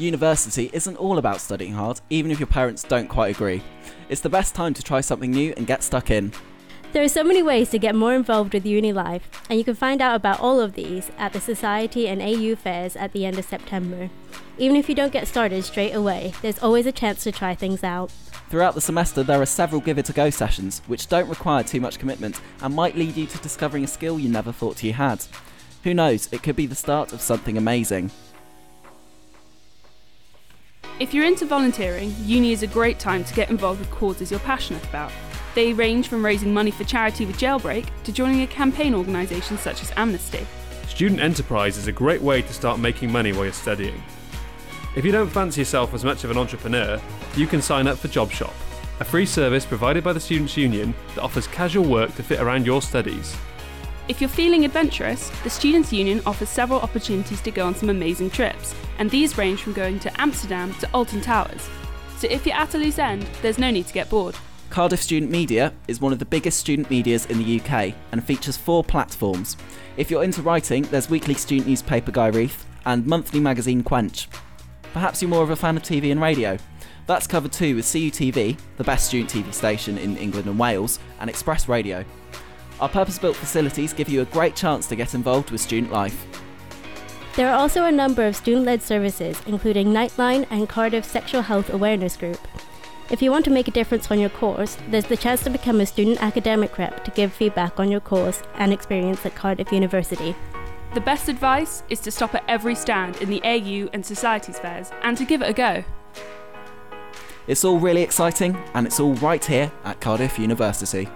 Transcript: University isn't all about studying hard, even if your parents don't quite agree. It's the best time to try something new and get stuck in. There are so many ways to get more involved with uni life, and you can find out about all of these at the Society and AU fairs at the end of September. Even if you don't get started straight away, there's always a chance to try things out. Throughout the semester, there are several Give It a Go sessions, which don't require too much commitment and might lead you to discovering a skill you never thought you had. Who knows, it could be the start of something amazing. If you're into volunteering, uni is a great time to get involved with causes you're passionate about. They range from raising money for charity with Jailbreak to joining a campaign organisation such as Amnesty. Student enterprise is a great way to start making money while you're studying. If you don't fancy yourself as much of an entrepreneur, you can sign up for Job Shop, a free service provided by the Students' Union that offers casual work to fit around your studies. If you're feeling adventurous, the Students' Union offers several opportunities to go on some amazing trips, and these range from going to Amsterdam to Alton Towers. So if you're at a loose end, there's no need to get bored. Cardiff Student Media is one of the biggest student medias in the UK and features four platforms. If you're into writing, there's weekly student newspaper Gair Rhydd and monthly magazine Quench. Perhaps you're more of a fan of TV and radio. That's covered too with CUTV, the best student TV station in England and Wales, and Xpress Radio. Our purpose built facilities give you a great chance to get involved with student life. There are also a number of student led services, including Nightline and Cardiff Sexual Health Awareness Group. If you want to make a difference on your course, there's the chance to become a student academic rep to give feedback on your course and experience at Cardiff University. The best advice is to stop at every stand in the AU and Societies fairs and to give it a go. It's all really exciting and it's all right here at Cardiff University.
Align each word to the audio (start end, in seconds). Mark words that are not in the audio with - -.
University 0.00 0.70
isn't 0.72 0.96
all 0.96 1.18
about 1.18 1.40
studying 1.40 1.74
hard, 1.74 2.00
even 2.08 2.30
if 2.30 2.40
your 2.40 2.46
parents 2.46 2.82
don't 2.82 3.08
quite 3.08 3.34
agree. 3.34 3.62
It's 4.08 4.22
the 4.22 4.28
best 4.28 4.54
time 4.54 4.74
to 4.74 4.82
try 4.82 5.00
something 5.00 5.30
new 5.30 5.52
and 5.56 5.66
get 5.66 5.82
stuck 5.82 6.10
in. 6.10 6.32
There 6.92 7.04
are 7.04 7.08
so 7.08 7.22
many 7.22 7.42
ways 7.42 7.70
to 7.70 7.78
get 7.78 7.94
more 7.94 8.14
involved 8.14 8.52
with 8.52 8.66
uni 8.66 8.92
life, 8.92 9.28
and 9.48 9.58
you 9.58 9.64
can 9.64 9.76
find 9.76 10.02
out 10.02 10.16
about 10.16 10.40
all 10.40 10.58
of 10.60 10.74
these 10.74 11.10
at 11.18 11.32
the 11.32 11.40
Society 11.40 12.08
and 12.08 12.20
AU 12.20 12.56
fairs 12.56 12.96
at 12.96 13.12
the 13.12 13.24
end 13.24 13.38
of 13.38 13.44
September. 13.44 14.10
Even 14.58 14.76
if 14.76 14.88
you 14.88 14.94
don't 14.94 15.12
get 15.12 15.28
started 15.28 15.62
straight 15.64 15.92
away, 15.92 16.32
there's 16.42 16.58
always 16.62 16.86
a 16.86 16.92
chance 16.92 17.22
to 17.22 17.30
try 17.30 17.54
things 17.54 17.84
out. 17.84 18.10
Throughout 18.48 18.74
the 18.74 18.80
semester, 18.80 19.22
there 19.22 19.40
are 19.40 19.46
several 19.46 19.80
Give 19.80 19.98
It 19.98 20.08
a 20.08 20.12
Go 20.12 20.30
sessions, 20.30 20.82
which 20.88 21.06
don't 21.06 21.28
require 21.28 21.62
too 21.62 21.80
much 21.80 22.00
commitment 22.00 22.40
and 22.62 22.74
might 22.74 22.96
lead 22.96 23.16
you 23.16 23.26
to 23.26 23.38
discovering 23.38 23.84
a 23.84 23.86
skill 23.86 24.18
you 24.18 24.28
never 24.28 24.50
thought 24.50 24.82
you 24.82 24.94
had. 24.94 25.24
Who 25.84 25.94
knows, 25.94 26.28
it 26.32 26.42
could 26.42 26.56
be 26.56 26.66
the 26.66 26.74
start 26.74 27.12
of 27.12 27.20
something 27.20 27.56
amazing. 27.56 28.10
If 31.00 31.14
you're 31.14 31.24
into 31.24 31.46
volunteering, 31.46 32.14
uni 32.18 32.52
is 32.52 32.62
a 32.62 32.66
great 32.66 32.98
time 32.98 33.24
to 33.24 33.32
get 33.32 33.48
involved 33.48 33.80
with 33.80 33.90
causes 33.90 34.30
you're 34.30 34.38
passionate 34.40 34.84
about. 34.84 35.10
They 35.54 35.72
range 35.72 36.08
from 36.08 36.22
raising 36.22 36.52
money 36.52 36.70
for 36.70 36.84
charity 36.84 37.24
with 37.24 37.38
Jailbreak 37.38 37.88
to 38.04 38.12
joining 38.12 38.42
a 38.42 38.46
campaign 38.46 38.94
organisation 38.94 39.56
such 39.56 39.80
as 39.80 39.90
Amnesty. 39.96 40.46
Student 40.88 41.22
enterprise 41.22 41.78
is 41.78 41.86
a 41.86 41.92
great 41.92 42.20
way 42.20 42.42
to 42.42 42.52
start 42.52 42.78
making 42.78 43.10
money 43.10 43.32
while 43.32 43.44
you're 43.44 43.54
studying. 43.54 44.02
If 44.94 45.06
you 45.06 45.10
don't 45.10 45.30
fancy 45.30 45.62
yourself 45.62 45.94
as 45.94 46.04
much 46.04 46.22
of 46.24 46.32
an 46.32 46.36
entrepreneur, 46.36 47.00
you 47.34 47.46
can 47.46 47.62
sign 47.62 47.86
up 47.86 47.96
for 47.96 48.08
Job 48.08 48.30
Shop, 48.30 48.52
a 49.00 49.04
free 49.04 49.24
service 49.24 49.64
provided 49.64 50.04
by 50.04 50.12
the 50.12 50.20
Students' 50.20 50.58
Union 50.58 50.92
that 51.14 51.24
offers 51.24 51.46
casual 51.46 51.88
work 51.88 52.14
to 52.16 52.22
fit 52.22 52.40
around 52.40 52.66
your 52.66 52.82
studies. 52.82 53.34
If 54.10 54.20
you're 54.20 54.28
feeling 54.28 54.64
adventurous, 54.64 55.30
the 55.44 55.50
Students' 55.50 55.92
Union 55.92 56.20
offers 56.26 56.48
several 56.48 56.80
opportunities 56.80 57.40
to 57.42 57.52
go 57.52 57.64
on 57.64 57.76
some 57.76 57.90
amazing 57.90 58.30
trips, 58.30 58.74
and 58.98 59.08
these 59.08 59.38
range 59.38 59.62
from 59.62 59.72
going 59.72 60.00
to 60.00 60.20
Amsterdam 60.20 60.74
to 60.80 60.90
Alton 60.92 61.20
Towers. 61.20 61.68
So 62.18 62.26
if 62.28 62.44
you're 62.44 62.56
at 62.56 62.74
a 62.74 62.78
loose 62.78 62.98
end, 62.98 63.24
there's 63.40 63.56
no 63.56 63.70
need 63.70 63.86
to 63.86 63.92
get 63.92 64.10
bored. 64.10 64.34
Cardiff 64.68 65.00
Student 65.00 65.30
Media 65.30 65.72
is 65.86 66.00
one 66.00 66.12
of 66.12 66.18
the 66.18 66.24
biggest 66.24 66.58
student 66.58 66.90
medias 66.90 67.26
in 67.26 67.38
the 67.38 67.60
UK 67.60 67.94
and 68.10 68.24
features 68.24 68.56
four 68.56 68.82
platforms. 68.82 69.56
If 69.96 70.10
you're 70.10 70.24
into 70.24 70.42
writing, 70.42 70.82
there's 70.90 71.08
weekly 71.08 71.34
student 71.34 71.68
newspaper 71.68 72.10
Gair 72.10 72.32
Rhydd 72.32 72.64
and 72.86 73.06
monthly 73.06 73.38
magazine 73.38 73.84
Quench. 73.84 74.26
Perhaps 74.92 75.22
you're 75.22 75.28
more 75.28 75.44
of 75.44 75.50
a 75.50 75.56
fan 75.56 75.76
of 75.76 75.84
TV 75.84 76.10
and 76.10 76.20
radio. 76.20 76.58
That's 77.06 77.28
covered 77.28 77.52
too 77.52 77.76
with 77.76 77.84
CUTV, 77.84 78.58
the 78.76 78.84
best 78.84 79.06
student 79.06 79.30
TV 79.30 79.54
station 79.54 79.98
in 79.98 80.16
England 80.16 80.48
and 80.48 80.58
Wales, 80.58 80.98
and 81.20 81.30
Xpress 81.30 81.68
Radio. 81.68 82.04
Our 82.80 82.88
purpose 82.88 83.18
built 83.18 83.36
facilities 83.36 83.92
give 83.92 84.08
you 84.08 84.22
a 84.22 84.24
great 84.26 84.56
chance 84.56 84.86
to 84.86 84.96
get 84.96 85.14
involved 85.14 85.50
with 85.50 85.60
student 85.60 85.92
life. 85.92 86.26
There 87.36 87.48
are 87.48 87.58
also 87.58 87.84
a 87.84 87.92
number 87.92 88.26
of 88.26 88.34
student 88.34 88.64
led 88.66 88.82
services, 88.82 89.40
including 89.46 89.88
Nightline 89.88 90.46
and 90.50 90.68
Cardiff 90.68 91.04
Sexual 91.04 91.42
Health 91.42 91.70
Awareness 91.72 92.16
Group. 92.16 92.40
If 93.10 93.20
you 93.20 93.30
want 93.30 93.44
to 93.44 93.50
make 93.50 93.68
a 93.68 93.72
difference 93.72 94.10
on 94.10 94.18
your 94.18 94.30
course, 94.30 94.78
there's 94.88 95.06
the 95.06 95.16
chance 95.16 95.42
to 95.44 95.50
become 95.50 95.80
a 95.80 95.86
student 95.86 96.22
academic 96.22 96.78
rep 96.78 97.04
to 97.04 97.10
give 97.10 97.32
feedback 97.32 97.78
on 97.78 97.90
your 97.90 98.00
course 98.00 98.42
and 98.54 98.72
experience 98.72 99.24
at 99.26 99.34
Cardiff 99.34 99.72
University. 99.72 100.34
The 100.94 101.00
best 101.00 101.28
advice 101.28 101.82
is 101.88 102.00
to 102.00 102.10
stop 102.10 102.34
at 102.34 102.44
every 102.48 102.74
stand 102.74 103.16
in 103.16 103.28
the 103.28 103.42
AU 103.42 103.88
and 103.92 104.04
Societies 104.04 104.58
fairs 104.58 104.90
and 105.02 105.16
to 105.18 105.24
give 105.24 105.42
it 105.42 105.50
a 105.50 105.52
go. 105.52 105.84
It's 107.46 107.64
all 107.64 107.78
really 107.78 108.02
exciting 108.02 108.56
and 108.74 108.86
it's 108.86 109.00
all 109.00 109.14
right 109.14 109.44
here 109.44 109.70
at 109.84 110.00
Cardiff 110.00 110.38
University. 110.38 111.08